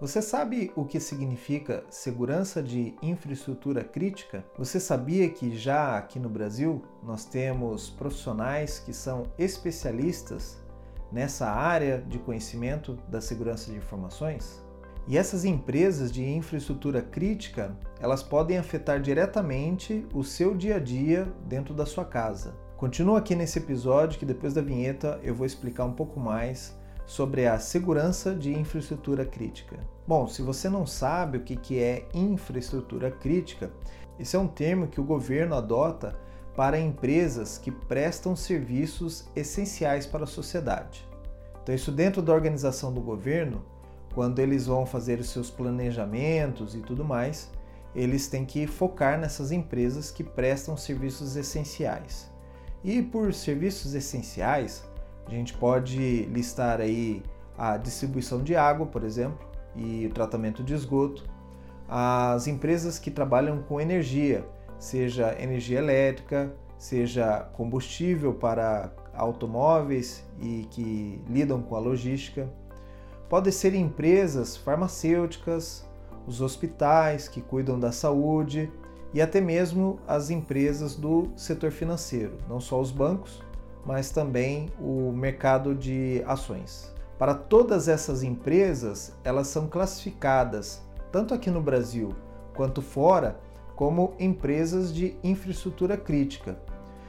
[0.00, 4.42] Você sabe o que significa segurança de infraestrutura crítica?
[4.56, 10.56] Você sabia que já aqui no Brasil nós temos profissionais que são especialistas
[11.12, 14.64] nessa área de conhecimento da segurança de informações?
[15.06, 21.30] E essas empresas de infraestrutura crítica, elas podem afetar diretamente o seu dia a dia
[21.44, 22.54] dentro da sua casa.
[22.74, 26.79] Continua aqui nesse episódio que depois da vinheta eu vou explicar um pouco mais
[27.10, 29.80] sobre a segurança de infraestrutura crítica.
[30.06, 33.72] Bom, se você não sabe o que é infraestrutura crítica,
[34.16, 36.16] esse é um termo que o governo adota
[36.54, 41.04] para empresas que prestam serviços essenciais para a sociedade.
[41.60, 43.60] Então, isso dentro da organização do governo,
[44.14, 47.50] quando eles vão fazer os seus planejamentos e tudo mais,
[47.92, 52.30] eles têm que focar nessas empresas que prestam serviços essenciais.
[52.84, 54.88] E por serviços essenciais,
[55.26, 57.22] a gente pode listar aí
[57.56, 59.38] a distribuição de água, por exemplo,
[59.76, 61.24] e o tratamento de esgoto,
[61.88, 64.44] as empresas que trabalham com energia,
[64.78, 72.48] seja energia elétrica, seja combustível para automóveis e que lidam com a logística.
[73.28, 75.88] Podem ser empresas farmacêuticas,
[76.26, 78.72] os hospitais que cuidam da saúde
[79.12, 83.42] e até mesmo as empresas do setor financeiro, não só os bancos,
[83.84, 86.94] mas também o mercado de ações.
[87.18, 92.14] Para todas essas empresas, elas são classificadas, tanto aqui no Brasil
[92.54, 93.38] quanto fora,
[93.74, 96.58] como empresas de infraestrutura crítica.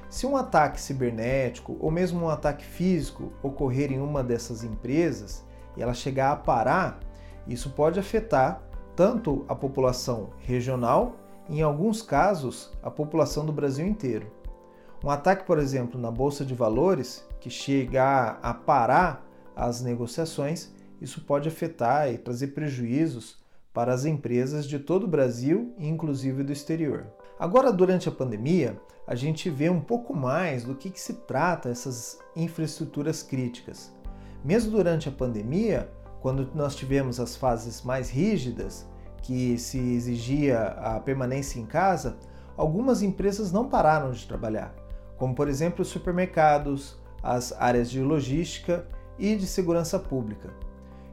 [0.09, 5.45] Se um ataque cibernético ou mesmo um ataque físico ocorrer em uma dessas empresas
[5.77, 6.99] e ela chegar a parar,
[7.47, 8.61] isso pode afetar
[8.95, 11.15] tanto a população regional
[11.49, 14.31] em alguns casos, a população do Brasil inteiro.
[15.03, 19.25] Um ataque, por exemplo, na bolsa de valores, que chegar a parar
[19.55, 23.41] as negociações, isso pode afetar e trazer prejuízos
[23.73, 27.07] para as empresas de todo o Brasil e inclusive do exterior.
[27.39, 31.69] Agora, durante a pandemia, a gente vê um pouco mais do que, que se trata
[31.69, 33.91] essas infraestruturas críticas.
[34.45, 35.89] Mesmo durante a pandemia,
[36.21, 38.87] quando nós tivemos as fases mais rígidas,
[39.23, 42.17] que se exigia a permanência em casa,
[42.55, 44.80] algumas empresas não pararam de trabalhar
[45.21, 48.87] como por exemplo os supermercados, as áreas de logística
[49.19, 50.49] e de segurança pública.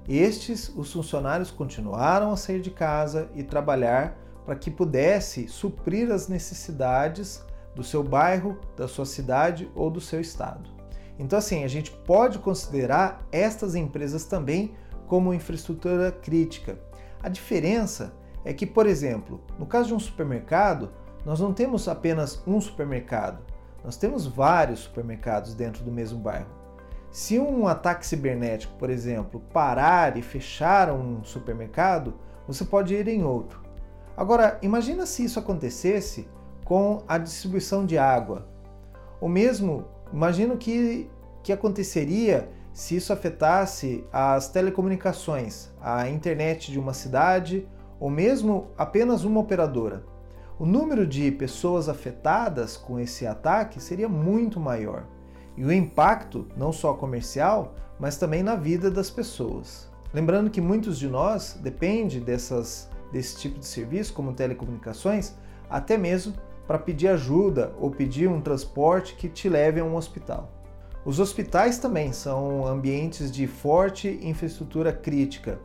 [0.09, 6.27] Estes, os funcionários continuaram a sair de casa e trabalhar para que pudesse suprir as
[6.27, 10.71] necessidades do seu bairro, da sua cidade ou do seu estado.
[11.19, 14.75] Então, assim, a gente pode considerar estas empresas também
[15.07, 16.79] como infraestrutura crítica.
[17.23, 20.93] A diferença é que, por exemplo, no caso de um supermercado,
[21.27, 26.59] nós não temos apenas um supermercado, nós temos vários supermercados dentro do mesmo bairro.
[27.11, 32.15] Se um ataque cibernético, por exemplo, parar e fechar um supermercado,
[32.47, 33.63] você pode ir em outro.
[34.17, 36.29] Agora, imagina se isso acontecesse
[36.65, 38.47] com a distribuição de água.
[39.21, 41.09] Ou mesmo, imagina o que,
[41.43, 47.67] que aconteceria se isso afetasse as telecomunicações, a internet de uma cidade
[47.99, 50.05] ou mesmo apenas uma operadora
[50.59, 55.07] o número de pessoas afetadas com esse ataque seria muito maior.
[55.57, 59.89] E o impacto, não só comercial, mas também na vida das pessoas.
[60.13, 65.35] Lembrando que muitos de nós dependem dessas, desse tipo de serviço, como telecomunicações,
[65.71, 66.35] até mesmo
[66.67, 70.51] para pedir ajuda ou pedir um transporte que te leve a um hospital.
[71.05, 75.61] Os hospitais também são ambientes de forte infraestrutura crítica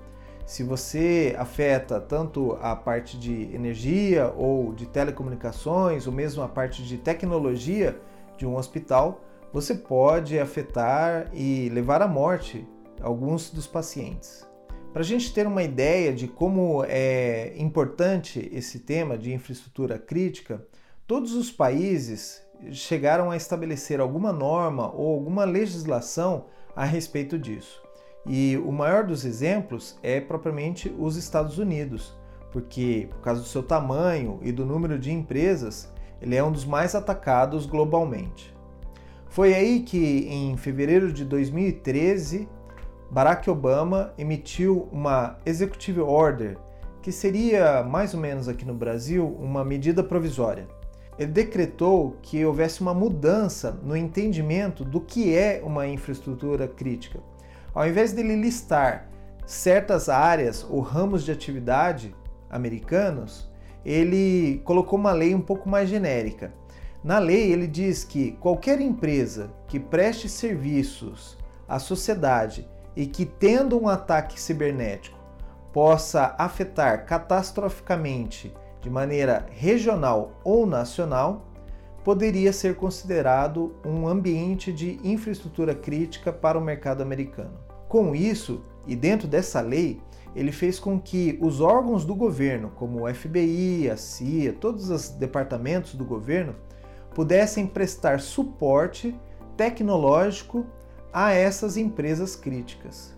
[0.46, 6.84] se você afeta tanto a parte de energia ou de telecomunicações, ou mesmo a parte
[6.84, 8.00] de tecnologia
[8.38, 9.22] de um hospital,
[9.54, 12.68] você pode afetar e levar à morte
[13.02, 14.46] alguns dos pacientes.
[14.92, 20.66] Para a gente ter uma ideia de como é importante esse tema de infraestrutura crítica,
[21.08, 27.83] todos os países chegaram a estabelecer alguma norma ou alguma legislação a respeito disso.
[28.26, 32.18] E o maior dos exemplos é propriamente os Estados Unidos,
[32.52, 35.92] porque por causa do seu tamanho e do número de empresas,
[36.22, 38.54] ele é um dos mais atacados globalmente.
[39.28, 42.48] Foi aí que, em fevereiro de 2013,
[43.12, 46.58] Barack Obama emitiu uma Executive Order,
[47.02, 50.68] que seria mais ou menos aqui no Brasil uma medida provisória.
[51.20, 57.20] ele decretou que houvesse uma mudança no entendimento do que é uma infraestrutura crítica.
[57.74, 59.10] Ao invés dele listar
[59.46, 62.16] certas áreas ou ramos de atividade
[62.50, 63.52] americanos,
[63.84, 66.54] ele colocou uma lei um pouco mais genérica.
[67.04, 71.38] Na lei, ele diz que qualquer empresa que preste serviços
[71.68, 75.18] à sociedade e que, tendo um ataque cibernético,
[75.74, 81.48] possa afetar catastroficamente de maneira regional ou nacional,
[82.04, 87.58] poderia ser considerado um ambiente de infraestrutura crítica para o mercado americano.
[87.88, 90.02] Com isso, e dentro dessa lei,
[90.36, 95.10] ele fez com que os órgãos do governo, como o FBI, a CIA, todos os
[95.10, 96.56] departamentos do governo,
[97.14, 99.16] pudessem prestar suporte
[99.56, 100.66] tecnológico
[101.14, 103.14] a essas empresas críticas.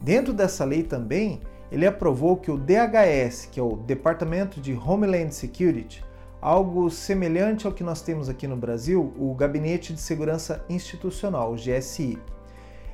[0.00, 1.40] Dentro dessa lei também,
[1.70, 6.02] ele aprovou que o DHS, que é o Departamento de Homeland Security,
[6.44, 11.56] algo semelhante ao que nós temos aqui no Brasil, o Gabinete de Segurança Institucional, o
[11.56, 12.18] GSI.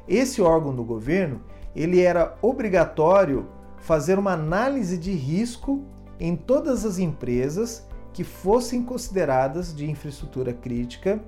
[0.06, 1.40] Esse órgão do governo,
[1.74, 3.48] ele era obrigatório
[3.78, 5.84] fazer uma análise de risco
[6.20, 11.20] em todas as empresas que fossem consideradas de infraestrutura crítica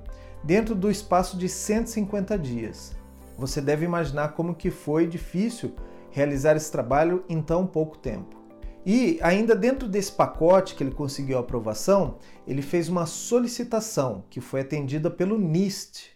[0.45, 2.95] dentro do espaço de 150 dias.
[3.37, 5.75] Você deve imaginar como que foi difícil
[6.13, 8.42] realizar esse trabalho em tão pouco tempo.
[8.85, 14.63] E ainda dentro desse pacote que ele conseguiu aprovação, ele fez uma solicitação que foi
[14.63, 16.11] atendida pelo NIST.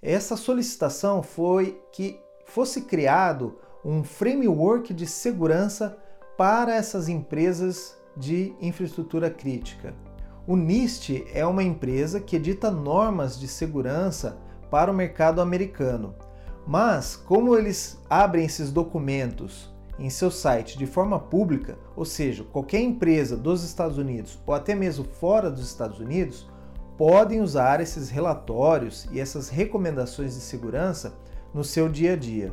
[0.00, 5.98] Essa solicitação foi que fosse criado um framework de segurança
[6.36, 9.94] para essas empresas de infraestrutura crítica.
[10.46, 14.38] O NIST é uma empresa que edita normas de segurança
[14.70, 16.14] para o mercado americano.
[16.66, 22.80] Mas, como eles abrem esses documentos em seu site de forma pública, ou seja, qualquer
[22.80, 26.50] empresa dos Estados Unidos ou até mesmo fora dos Estados Unidos
[26.98, 31.14] podem usar esses relatórios e essas recomendações de segurança
[31.54, 32.52] no seu dia a dia.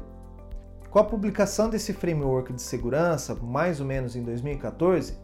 [0.91, 5.17] Com a publicação desse framework de segurança, mais ou menos em 2014,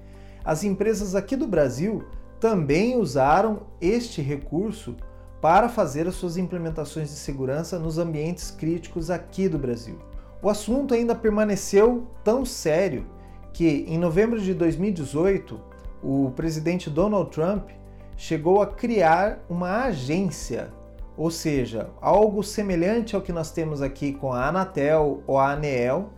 [0.44, 2.04] as empresas aqui do Brasil
[2.40, 4.96] também usaram este recurso
[5.42, 10.00] para fazer as suas implementações de segurança nos ambientes críticos aqui do Brasil.
[10.42, 13.06] O assunto ainda permaneceu tão sério
[13.54, 15.60] que, em novembro de 2018,
[16.04, 17.70] o presidente Donald Trump
[18.18, 20.72] chegou a criar uma agência
[21.18, 26.10] ou seja, algo semelhante ao que nós temos aqui com a Anatel ou a ANEEL,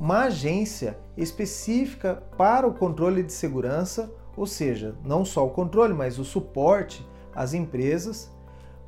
[0.00, 6.18] uma agência específica para o controle de segurança, ou seja, não só o controle, mas
[6.18, 8.30] o suporte às empresas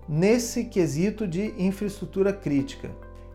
[0.08, 2.90] nesse quesito de infraestrutura crítica.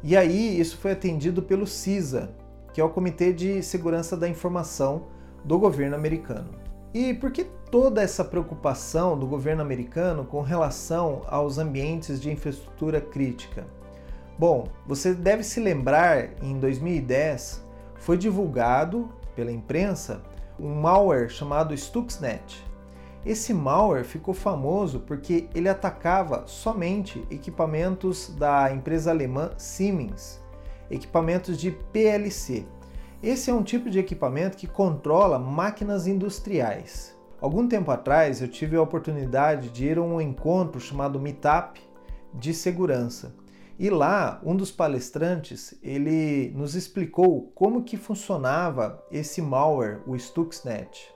[0.08, 2.30] E aí isso foi atendido pelo CISA,
[2.72, 5.08] que é o Comitê de Segurança da Informação
[5.44, 6.52] do governo americano.
[6.94, 13.02] E por que toda essa preocupação do governo americano com relação aos ambientes de infraestrutura
[13.02, 13.66] crítica?
[14.38, 17.66] Bom, você deve se lembrar, em 2010
[17.96, 20.22] foi divulgado pela imprensa
[20.60, 22.64] um malware chamado Stuxnet.
[23.26, 30.40] Esse malware ficou famoso porque ele atacava somente equipamentos da empresa alemã Siemens,
[30.92, 32.66] equipamentos de PLC,
[33.26, 37.18] esse é um tipo de equipamento que controla máquinas industriais.
[37.42, 41.82] Algum tempo atrás eu tive a oportunidade de ir a um encontro chamado Meetup
[42.32, 43.34] de segurança.
[43.80, 51.12] E lá, um dos palestrantes, ele nos explicou como que funcionava esse malware, o Stuxnet.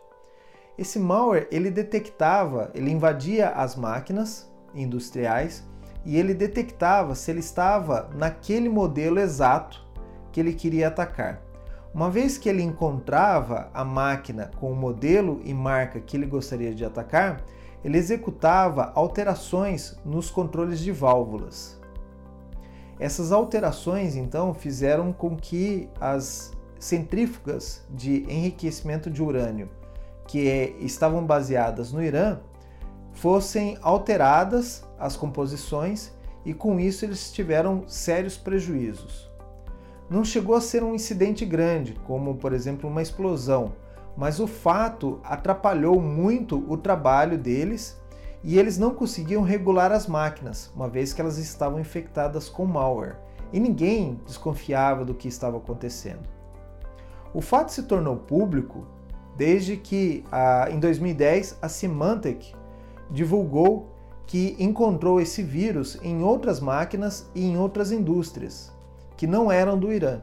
[0.79, 5.67] Esse malware, ele detectava, ele invadia as máquinas industriais
[6.05, 9.85] e ele detectava se ele estava naquele modelo exato
[10.31, 11.41] que ele queria atacar.
[11.93, 16.73] Uma vez que ele encontrava a máquina com o modelo e marca que ele gostaria
[16.73, 17.43] de atacar,
[17.83, 21.77] ele executava alterações nos controles de válvulas.
[22.97, 29.69] Essas alterações então fizeram com que as centrífugas de enriquecimento de urânio,
[30.29, 32.37] que estavam baseadas no Irã,
[33.11, 36.13] fossem alteradas as composições
[36.45, 39.27] e com isso eles tiveram sérios prejuízos.
[40.07, 43.73] Não chegou a ser um incidente grande, como por exemplo uma explosão,
[44.15, 47.99] mas o fato atrapalhou muito o trabalho deles
[48.43, 53.17] e eles não conseguiam regular as máquinas, uma vez que elas estavam infectadas com malware,
[53.51, 56.29] e ninguém desconfiava do que estava acontecendo.
[57.33, 58.85] O fato se tornou público
[59.39, 60.25] desde que,
[60.69, 62.53] em 2010, a Symantec
[63.09, 63.95] divulgou
[64.27, 68.69] que encontrou esse vírus em outras máquinas e em outras indústrias
[69.15, 70.19] que não eram do Irã.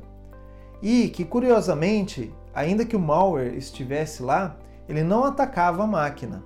[0.83, 6.45] E que, curiosamente, ainda que o malware estivesse lá, ele não atacava a máquina.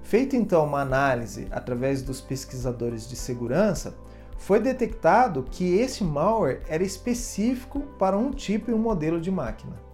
[0.00, 3.94] Feita então uma análise através dos pesquisadores de segurança,
[4.38, 9.84] foi detectado que esse malware era específico para um tipo e um modelo de máquina.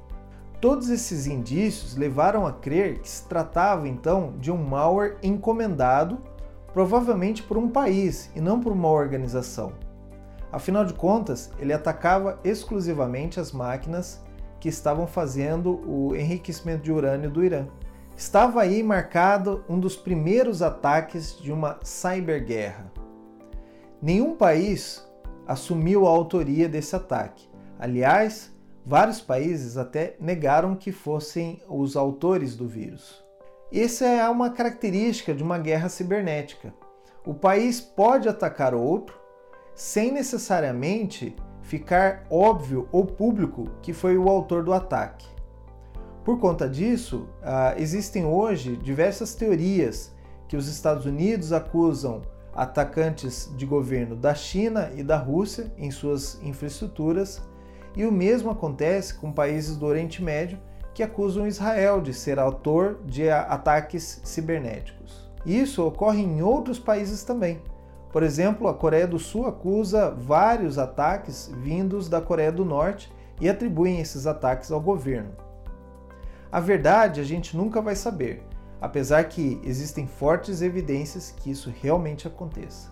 [0.63, 6.19] Todos esses indícios levaram a crer que se tratava então de um malware encomendado,
[6.73, 9.73] provavelmente por um país e não por uma organização.
[10.53, 14.23] Afinal de contas, ele atacava exclusivamente as máquinas
[14.61, 17.67] que estavam fazendo o enriquecimento de urânio do Irã.
[18.17, 22.93] Estava aí marcado um dos primeiros ataques de uma cyberguerra.
[24.01, 25.05] Nenhum país
[25.45, 27.51] assumiu a autoria desse ataque.
[27.81, 28.52] Aliás,
[28.85, 33.23] vários países até negaram que fossem os autores do vírus.
[33.73, 36.75] Essa é uma característica de uma guerra cibernética.
[37.25, 39.19] O país pode atacar outro
[39.75, 45.27] sem necessariamente ficar óbvio ou público que foi o autor do ataque.
[46.25, 50.13] Por conta disso, uh, existem hoje diversas teorias
[50.47, 52.23] que os Estados Unidos acusam
[52.55, 57.41] atacantes de governo da China e da Rússia em suas infraestruturas,
[57.97, 60.59] e o mesmo acontece com países do Oriente Médio
[60.95, 65.31] que acusam Israel de ser autor de ataques cibernéticos.
[65.45, 67.61] Isso ocorre em outros países também.
[68.13, 73.49] Por exemplo, a Coreia do Sul acusa vários ataques vindos da Coreia do Norte e
[73.49, 75.33] atribuem esses ataques ao governo.
[76.51, 78.43] A verdade a gente nunca vai saber,
[78.81, 82.92] apesar que existem fortes evidências que isso realmente aconteça.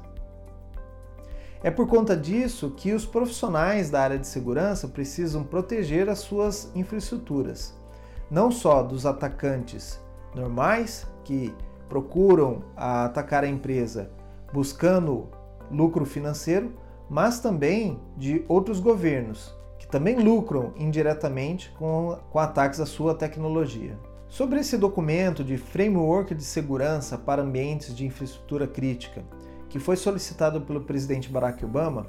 [1.63, 6.71] É por conta disso que os profissionais da área de segurança precisam proteger as suas
[6.75, 7.75] infraestruturas,
[8.31, 10.01] não só dos atacantes
[10.35, 11.55] normais que
[11.89, 14.11] procuram atacar a empresa
[14.53, 15.29] buscando
[15.71, 16.73] lucro financeiro,
[17.09, 19.59] mas também de outros governos
[19.91, 23.99] também lucram indiretamente com, com ataques à sua tecnologia.
[24.29, 29.25] Sobre esse documento de Framework de Segurança para Ambientes de Infraestrutura Crítica,
[29.71, 32.09] que foi solicitado pelo presidente Barack Obama,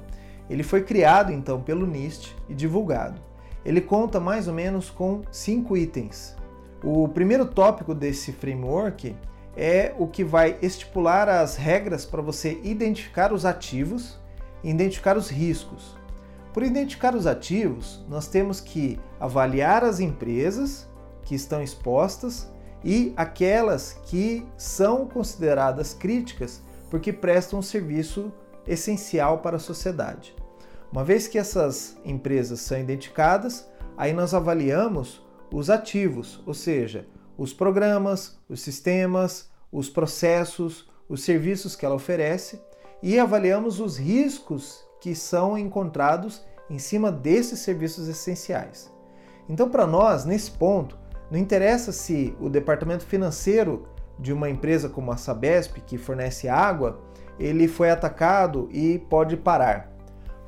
[0.50, 3.18] ele foi criado então pelo NIST e divulgado.
[3.64, 6.36] Ele conta mais ou menos com cinco itens.
[6.82, 9.16] O primeiro tópico desse framework
[9.56, 14.18] é o que vai estipular as regras para você identificar os ativos
[14.64, 15.96] e identificar os riscos.
[16.52, 20.88] Por identificar os ativos, nós temos que avaliar as empresas
[21.22, 22.50] que estão expostas
[22.84, 26.60] e aquelas que são consideradas críticas
[26.92, 28.30] porque prestam um serviço
[28.66, 30.36] essencial para a sociedade.
[30.92, 37.06] Uma vez que essas empresas são identificadas, aí nós avaliamos os ativos, ou seja,
[37.38, 42.60] os programas, os sistemas, os processos, os serviços que ela oferece
[43.02, 48.92] e avaliamos os riscos que são encontrados em cima desses serviços essenciais.
[49.48, 50.98] Então, para nós, nesse ponto,
[51.30, 53.88] não interessa se o departamento financeiro
[54.22, 57.00] de uma empresa como a Sabesp, que fornece água,
[57.38, 59.92] ele foi atacado e pode parar.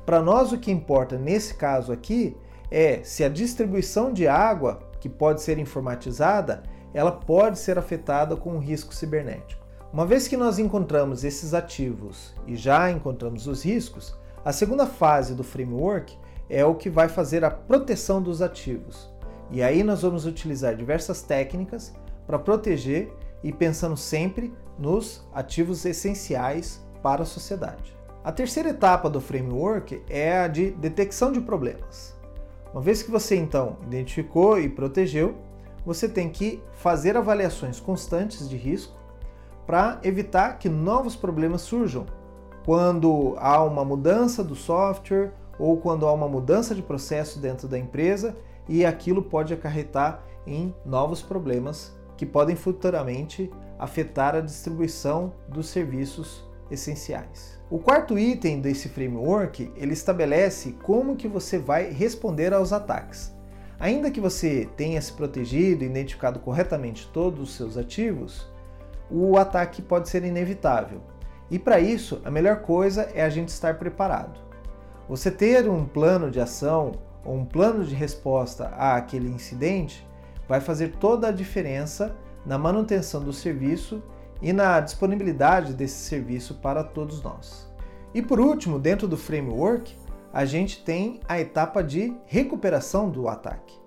[0.05, 2.37] Para nós, o que importa nesse caso aqui
[2.71, 6.63] é se a distribuição de água, que pode ser informatizada,
[6.93, 9.65] ela pode ser afetada com um risco cibernético.
[9.91, 15.35] Uma vez que nós encontramos esses ativos e já encontramos os riscos, a segunda fase
[15.35, 16.17] do framework
[16.49, 19.13] é o que vai fazer a proteção dos ativos.
[19.51, 21.93] E aí nós vamos utilizar diversas técnicas
[22.25, 23.11] para proteger
[23.45, 27.95] e pensando sempre nos ativos essenciais para a sociedade.
[28.23, 32.15] A terceira etapa do framework é a de detecção de problemas.
[32.73, 35.35] Uma vez que você então identificou e protegeu,
[35.85, 38.97] você tem que fazer avaliações constantes de risco
[39.67, 42.07] para evitar que novos problemas surjam
[42.65, 47.77] quando há uma mudança do software ou quando há uma mudança de processo dentro da
[47.77, 48.35] empresa
[48.67, 56.43] e aquilo pode acarretar em novos problemas que podem futuramente afetar a distribuição dos serviços
[56.71, 57.59] essenciais.
[57.69, 63.33] O quarto item desse framework, ele estabelece como que você vai responder aos ataques.
[63.79, 68.49] Ainda que você tenha se protegido e identificado corretamente todos os seus ativos,
[69.09, 71.01] o ataque pode ser inevitável.
[71.51, 74.39] E para isso, a melhor coisa é a gente estar preparado.
[75.07, 76.93] Você ter um plano de ação
[77.23, 80.07] ou um plano de resposta àquele incidente
[80.47, 84.01] vai fazer toda a diferença na manutenção do serviço
[84.41, 87.71] e na disponibilidade desse serviço para todos nós.
[88.13, 89.95] E por último, dentro do framework,
[90.31, 93.79] a gente tem a etapa de recuperação do ataque.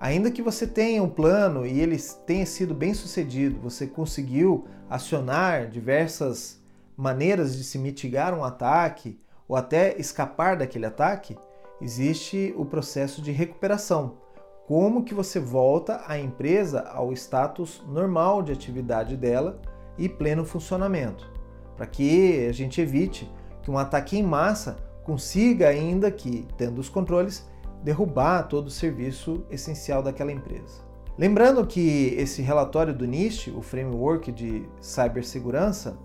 [0.00, 5.68] Ainda que você tenha um plano e ele tenha sido bem sucedido, você conseguiu acionar
[5.68, 6.62] diversas
[6.96, 9.18] maneiras de se mitigar um ataque
[9.48, 11.36] ou até escapar daquele ataque,
[11.80, 14.18] existe o processo de recuperação.
[14.68, 19.62] Como que você volta a empresa ao status normal de atividade dela
[19.96, 21.32] e pleno funcionamento,
[21.74, 23.32] para que a gente evite
[23.62, 27.48] que um ataque em massa consiga, ainda que tendo os controles,
[27.82, 30.82] derrubar todo o serviço essencial daquela empresa.
[31.16, 35.96] Lembrando que esse relatório do NIST, o Framework de Cibersegurança,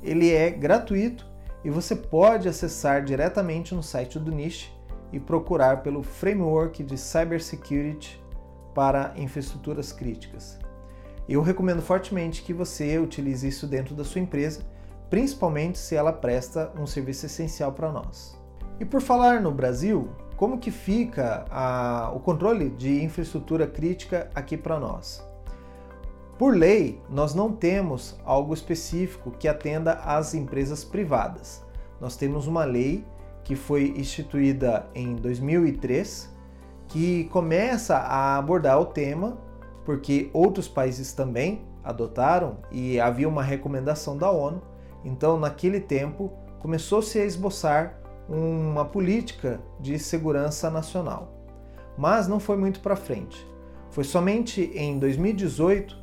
[0.00, 1.26] ele é gratuito
[1.64, 4.72] e você pode acessar diretamente no site do NIST
[5.12, 8.22] e procurar pelo Framework de Cybersecurity
[8.74, 10.58] para infraestruturas críticas.
[11.28, 14.62] Eu recomendo fortemente que você utilize isso dentro da sua empresa,
[15.08, 18.40] principalmente se ela presta um serviço essencial para nós.
[18.80, 24.56] E por falar no Brasil, como que fica a, o controle de infraestrutura crítica aqui
[24.56, 25.22] para nós?
[26.38, 31.62] Por lei, nós não temos algo específico que atenda às empresas privadas.
[32.00, 33.04] Nós temos uma lei
[33.44, 36.30] que foi instituída em 2003
[36.88, 39.38] que começa a abordar o tema
[39.84, 44.62] porque outros países também adotaram e havia uma recomendação da ONU.
[45.04, 51.32] Então, naquele tempo, começou-se a esboçar uma política de segurança nacional.
[51.98, 53.46] Mas não foi muito para frente.
[53.90, 56.00] Foi somente em 2018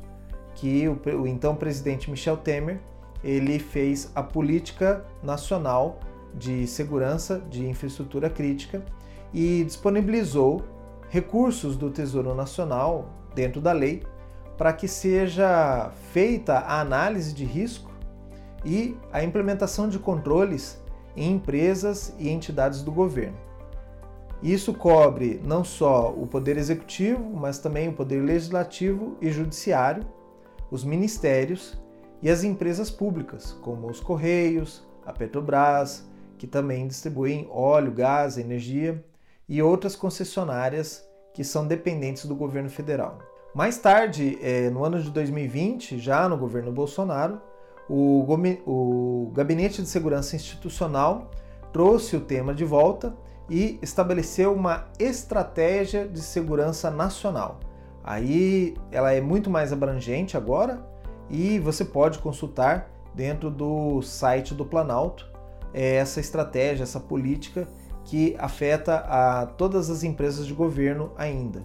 [0.54, 2.80] que o, o então presidente Michel Temer
[3.24, 5.98] ele fez a política nacional
[6.34, 8.84] de segurança de infraestrutura crítica
[9.32, 10.62] e disponibilizou
[11.08, 14.02] recursos do Tesouro Nacional dentro da lei
[14.56, 17.90] para que seja feita a análise de risco
[18.64, 20.78] e a implementação de controles
[21.16, 23.36] em empresas e entidades do governo.
[24.42, 30.06] Isso cobre não só o poder executivo, mas também o poder legislativo e judiciário,
[30.70, 31.78] os ministérios
[32.22, 36.08] e as empresas públicas, como os Correios, a Petrobras,
[36.40, 39.04] que também distribuem óleo, gás, energia,
[39.46, 43.18] e outras concessionárias que são dependentes do governo federal.
[43.54, 47.42] Mais tarde, eh, no ano de 2020, já no governo Bolsonaro,
[47.90, 51.30] o Gabinete de Segurança Institucional
[51.74, 53.14] trouxe o tema de volta
[53.50, 57.60] e estabeleceu uma estratégia de segurança nacional.
[58.02, 60.82] Aí ela é muito mais abrangente agora
[61.28, 65.29] e você pode consultar dentro do site do Planalto
[65.72, 67.68] é, essa estratégia, essa política
[68.04, 71.64] que afeta a todas as empresas de governo ainda.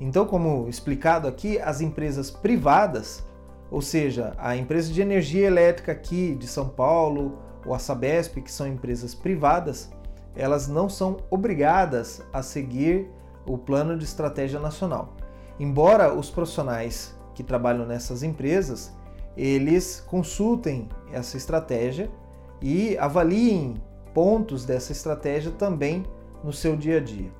[0.00, 3.24] Então, como explicado aqui, as empresas privadas
[3.70, 8.50] ou seja, a empresa de energia elétrica aqui de São Paulo ou a Sabesp, que
[8.50, 9.90] são empresas privadas,
[10.36, 13.10] elas não são obrigadas a seguir
[13.46, 15.16] o plano de estratégia nacional.
[15.58, 18.92] Embora os profissionais que trabalham nessas empresas,
[19.36, 22.10] eles consultem essa estratégia
[22.60, 23.74] e avaliem
[24.14, 26.04] pontos dessa estratégia também
[26.42, 27.30] no seu dia a dia.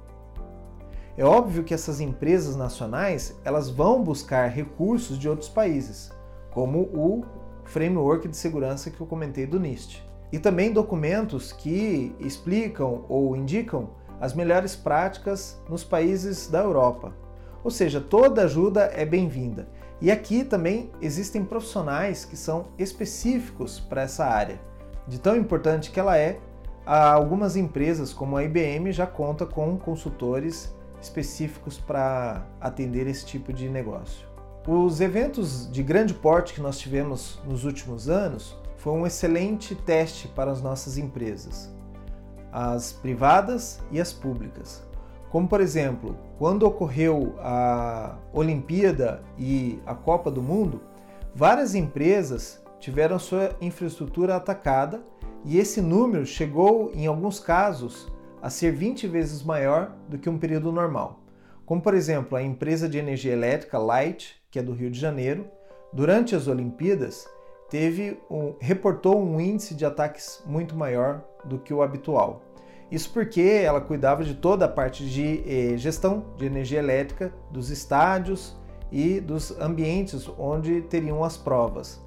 [1.17, 6.13] É óbvio que essas empresas nacionais, elas vão buscar recursos de outros países
[6.51, 7.25] como o
[7.65, 10.03] framework de segurança que eu comentei do NIST.
[10.33, 17.15] E também documentos que explicam ou indicam as melhores práticas nos países da Europa.
[17.63, 19.69] Ou seja, toda ajuda é bem-vinda.
[20.01, 24.61] E aqui também existem profissionais que são específicos para essa área.
[25.07, 26.41] De tão importante que ela é,
[26.85, 33.69] algumas empresas como a IBM já conta com consultores específicos para atender esse tipo de
[33.69, 34.27] negócio.
[34.67, 40.27] Os eventos de grande porte que nós tivemos nos últimos anos foi um excelente teste
[40.29, 41.73] para as nossas empresas,
[42.53, 44.83] as privadas e as públicas.
[45.31, 50.81] Como, por exemplo, quando ocorreu a Olimpíada e a Copa do Mundo,
[51.35, 55.03] várias empresas tiveram sua infraestrutura atacada
[55.45, 58.07] e esse número chegou, em alguns casos,
[58.41, 61.19] a ser 20 vezes maior do que um período normal.
[61.65, 65.49] Como, por exemplo, a empresa de energia elétrica Light que é do Rio de Janeiro,
[65.93, 67.29] durante as Olimpíadas,
[67.69, 72.45] teve um, reportou um índice de ataques muito maior do que o habitual.
[72.89, 77.69] Isso porque ela cuidava de toda a parte de eh, gestão de energia elétrica dos
[77.69, 78.57] estádios
[78.93, 82.06] e dos ambientes onde teriam as provas.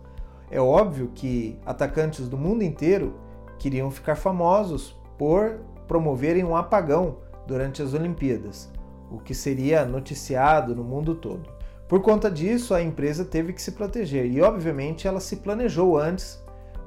[0.52, 3.20] É óbvio que atacantes do mundo inteiro
[3.58, 8.72] queriam ficar famosos por promoverem um apagão durante as Olimpíadas,
[9.12, 11.50] o que seria noticiado no mundo todo.
[11.88, 16.40] Por conta disso, a empresa teve que se proteger e, obviamente, ela se planejou antes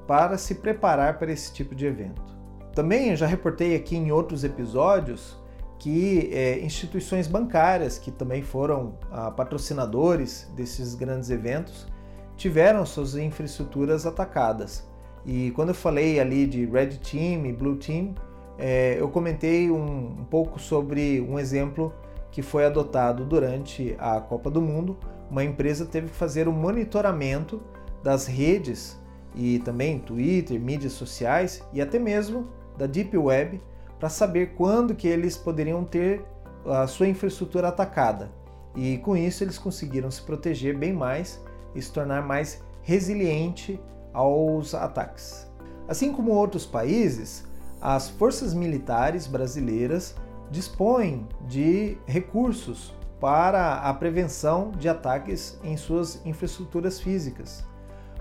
[0.06, 2.22] para se preparar para esse tipo de evento.
[2.72, 5.36] Também já reportei aqui em outros episódios
[5.78, 11.88] que é, instituições bancárias, que também foram ah, patrocinadores desses grandes eventos,
[12.42, 14.84] tiveram suas infraestruturas atacadas.
[15.24, 18.16] E quando eu falei ali de Red Team e Blue Team,
[18.58, 21.94] é, eu comentei um, um pouco sobre um exemplo
[22.32, 24.98] que foi adotado durante a Copa do Mundo,
[25.30, 27.62] uma empresa teve que fazer o um monitoramento
[28.02, 29.00] das redes
[29.36, 33.60] e também Twitter, mídias sociais e até mesmo da Deep Web
[34.00, 36.24] para saber quando que eles poderiam ter
[36.66, 38.32] a sua infraestrutura atacada.
[38.74, 41.40] E com isso eles conseguiram se proteger bem mais
[41.74, 43.80] e se tornar mais resiliente
[44.12, 45.50] aos ataques.
[45.88, 47.44] Assim como outros países,
[47.80, 50.14] as forças militares brasileiras
[50.50, 57.64] dispõem de recursos para a prevenção de ataques em suas infraestruturas físicas,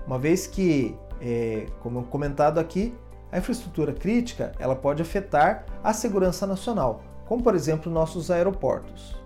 [0.06, 2.94] uma vez que, é, como comentado aqui,
[3.30, 9.16] a infraestrutura crítica ela pode afetar a segurança nacional, como por exemplo nossos aeroportos.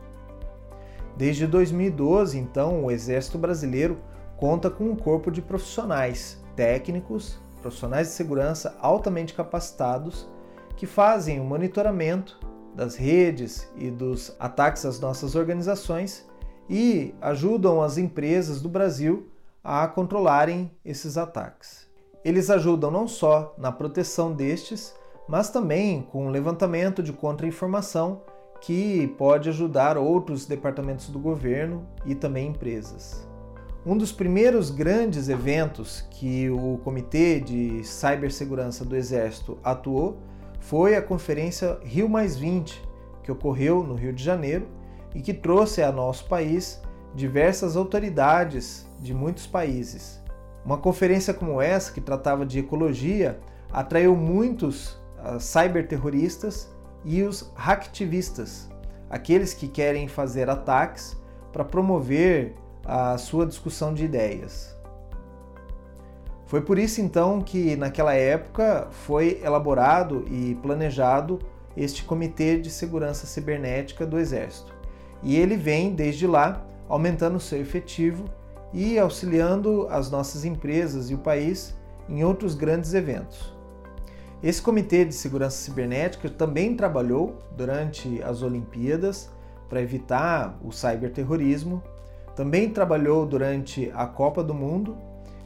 [1.17, 3.99] Desde 2012, então, o Exército Brasileiro
[4.37, 10.29] conta com um corpo de profissionais, técnicos, profissionais de segurança altamente capacitados
[10.77, 12.39] que fazem o monitoramento
[12.75, 16.29] das redes e dos ataques às nossas organizações
[16.69, 19.29] e ajudam as empresas do Brasil
[19.65, 21.87] a controlarem esses ataques.
[22.25, 24.95] Eles ajudam não só na proteção destes,
[25.29, 28.23] mas também com o levantamento de contra-informação
[28.61, 33.26] que pode ajudar outros departamentos do governo e também empresas.
[33.87, 40.19] Um dos primeiros grandes eventos que o Comitê de Cibersegurança do Exército atuou
[40.59, 42.11] foi a conferência Rio
[43.23, 44.67] que ocorreu no Rio de Janeiro
[45.15, 46.83] e que trouxe a nosso país
[47.15, 50.21] diversas autoridades de muitos países.
[50.65, 53.39] Uma conferência como essa, que tratava de ecologia,
[53.73, 56.69] atraiu muitos uh, cyberterroristas
[57.05, 58.69] e os hacktivistas,
[59.09, 61.17] aqueles que querem fazer ataques
[61.53, 64.77] para promover a sua discussão de ideias.
[66.47, 71.41] Foi por isso então que naquela época foi elaborado e planejado
[71.77, 74.73] este Comitê de Segurança Cibernética do Exército.
[75.23, 78.25] E ele vem desde lá aumentando seu efetivo
[78.73, 81.75] e auxiliando as nossas empresas e o país
[82.09, 83.53] em outros grandes eventos.
[84.43, 89.31] Esse Comitê de Segurança Cibernética também trabalhou durante as Olimpíadas
[89.69, 91.83] para evitar o cyberterrorismo,
[92.37, 94.97] também trabalhou durante a Copa do Mundo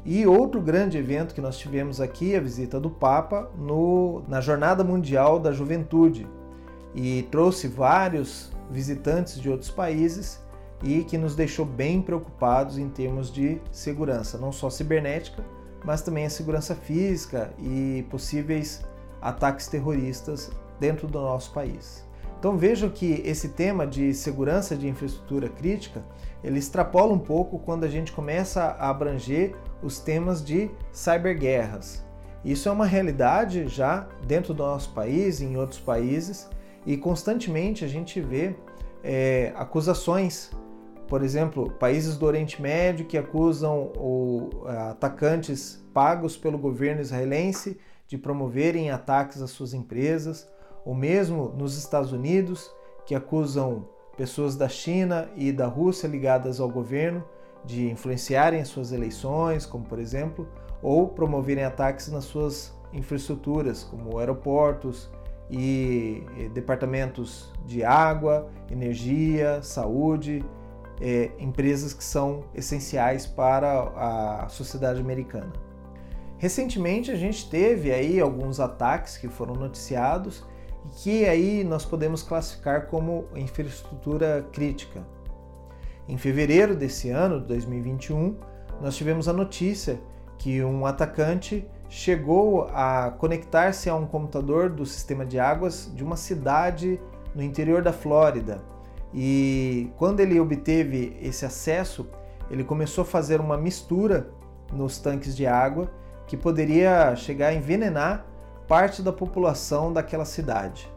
[0.05, 4.83] e outro grande evento que nós tivemos aqui, a visita do Papa no, na Jornada
[4.83, 6.26] Mundial da Juventude,
[6.92, 10.42] e trouxe vários visitantes de outros países
[10.83, 15.44] e que nos deixou bem preocupados em termos de segurança, não só cibernética,
[15.85, 18.85] mas também a segurança física e possíveis
[19.20, 20.50] ataques terroristas
[20.81, 22.05] dentro do nosso país.
[22.40, 26.03] Então vejam que esse tema de segurança de infraestrutura crítica,
[26.42, 32.03] ele extrapola um pouco quando a gente começa a abranger os temas de cyberguerras.
[32.42, 36.48] Isso é uma realidade já dentro do nosso país e em outros países,
[36.87, 38.57] e constantemente a gente vê
[39.05, 40.50] é, acusações,
[41.09, 48.16] por exemplo, países do Oriente Médio que acusam o, atacantes pagos pelo governo israelense de
[48.16, 50.48] promoverem ataques às suas empresas,
[50.84, 52.74] ou mesmo nos Estados Unidos
[53.06, 57.24] que acusam pessoas da China e da Rússia ligadas ao governo
[57.64, 60.48] de influenciarem as suas eleições, como por exemplo,
[60.82, 65.10] ou promoverem ataques nas suas infraestruturas, como aeroportos
[65.50, 70.44] e departamentos de água, energia, saúde,
[71.00, 75.52] é, empresas que são essenciais para a sociedade americana.
[76.38, 80.44] Recentemente a gente teve aí alguns ataques que foram noticiados
[80.92, 85.02] que aí nós podemos classificar como infraestrutura crítica.
[86.08, 88.36] Em fevereiro desse ano, 2021,
[88.80, 90.00] nós tivemos a notícia
[90.38, 96.16] que um atacante chegou a conectar-se a um computador do sistema de águas de uma
[96.16, 97.00] cidade
[97.34, 98.62] no interior da Flórida.
[99.12, 102.08] E quando ele obteve esse acesso,
[102.50, 104.30] ele começou a fazer uma mistura
[104.72, 105.90] nos tanques de água
[106.26, 108.24] que poderia chegar a envenenar
[108.70, 110.88] parte da população daquela cidade.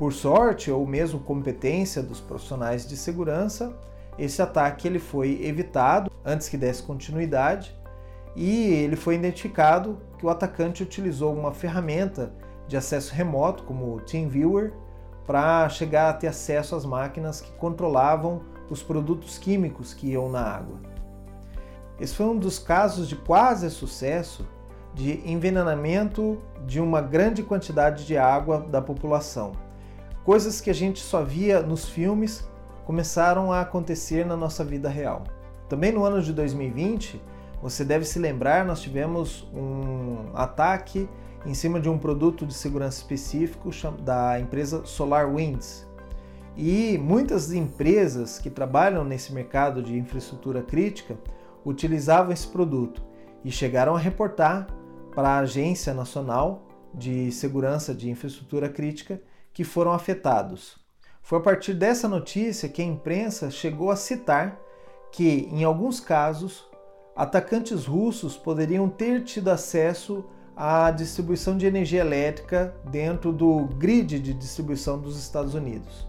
[0.00, 3.72] Por sorte ou mesmo competência dos profissionais de segurança,
[4.18, 7.72] esse ataque ele foi evitado antes que desse continuidade
[8.34, 12.32] e ele foi identificado que o atacante utilizou uma ferramenta
[12.66, 14.72] de acesso remoto, como o TeamViewer,
[15.24, 20.42] para chegar a ter acesso às máquinas que controlavam os produtos químicos que iam na
[20.42, 20.80] água.
[22.00, 24.44] Esse foi um dos casos de quase sucesso
[24.98, 29.52] de envenenamento de uma grande quantidade de água da população.
[30.24, 32.46] Coisas que a gente só via nos filmes
[32.84, 35.22] começaram a acontecer na nossa vida real.
[35.68, 37.22] Também no ano de 2020,
[37.62, 41.08] você deve se lembrar, nós tivemos um ataque
[41.46, 43.70] em cima de um produto de segurança específico
[44.02, 45.86] da empresa SolarWinds.
[46.56, 51.16] E muitas empresas que trabalham nesse mercado de infraestrutura crítica
[51.64, 53.06] utilizavam esse produto.
[53.44, 54.66] e chegaram a reportar
[55.18, 56.62] para a Agência Nacional
[56.94, 59.20] de Segurança de Infraestrutura Crítica
[59.52, 60.76] que foram afetados.
[61.20, 64.56] Foi a partir dessa notícia que a imprensa chegou a citar
[65.10, 66.68] que, em alguns casos,
[67.16, 70.24] atacantes russos poderiam ter tido acesso
[70.56, 76.06] à distribuição de energia elétrica dentro do grid de distribuição dos Estados Unidos.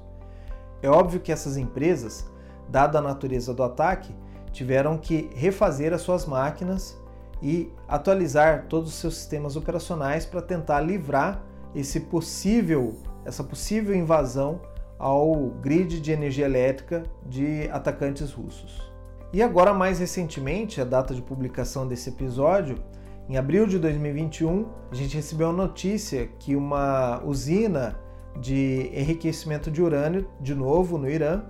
[0.84, 2.30] É óbvio que essas empresas,
[2.70, 4.14] dada a natureza do ataque,
[4.52, 6.96] tiveram que refazer as suas máquinas
[7.42, 11.42] e atualizar todos os seus sistemas operacionais para tentar livrar
[11.74, 14.60] esse possível, essa possível invasão
[14.98, 18.92] ao grid de energia elétrica de atacantes russos.
[19.32, 22.78] E agora, mais recentemente, a data de publicação desse episódio,
[23.30, 27.96] em abril de 2021, a gente recebeu a notícia que uma usina
[28.42, 31.44] de enriquecimento de urânio, de novo no Irã,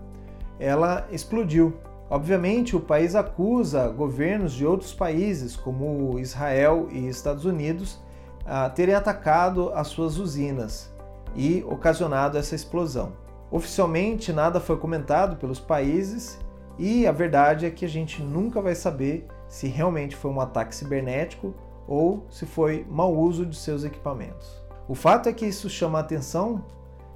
[0.59, 1.73] ela explodiu.
[2.09, 7.99] Obviamente, o país acusa governos de outros países, como Israel e Estados Unidos,
[8.45, 10.91] a terem atacado as suas usinas
[11.35, 13.13] e ocasionado essa explosão.
[13.51, 16.39] Oficialmente, nada foi comentado pelos países
[16.77, 20.75] e a verdade é que a gente nunca vai saber se realmente foi um ataque
[20.75, 21.53] cibernético
[21.87, 24.63] ou se foi mau uso de seus equipamentos.
[24.87, 26.63] O fato é que isso chama a atenção